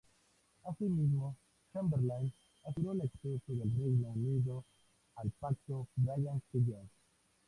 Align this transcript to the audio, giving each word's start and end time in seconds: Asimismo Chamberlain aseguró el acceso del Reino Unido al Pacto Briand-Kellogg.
Asimismo 0.63 1.35
Chamberlain 1.71 2.33
aseguró 2.63 2.93
el 2.93 3.01
acceso 3.01 3.53
del 3.53 3.71
Reino 3.77 4.07
Unido 4.09 4.65
al 5.17 5.29
Pacto 5.29 5.89
Briand-Kellogg. 5.95 6.89